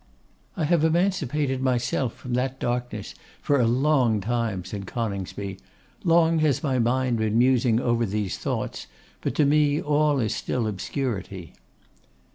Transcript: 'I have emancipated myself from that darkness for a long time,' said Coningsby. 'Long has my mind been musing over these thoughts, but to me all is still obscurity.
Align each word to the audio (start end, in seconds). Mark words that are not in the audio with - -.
'I 0.57 0.63
have 0.63 0.83
emancipated 0.83 1.61
myself 1.61 2.15
from 2.15 2.33
that 2.33 2.59
darkness 2.59 3.13
for 3.39 3.59
a 3.59 3.67
long 3.67 4.19
time,' 4.19 4.65
said 4.65 4.87
Coningsby. 4.87 5.59
'Long 6.03 6.39
has 6.39 6.63
my 6.63 6.79
mind 6.79 7.19
been 7.19 7.37
musing 7.37 7.79
over 7.79 8.07
these 8.07 8.35
thoughts, 8.39 8.87
but 9.21 9.35
to 9.35 9.45
me 9.45 9.79
all 9.79 10.19
is 10.19 10.35
still 10.35 10.65
obscurity. 10.65 11.53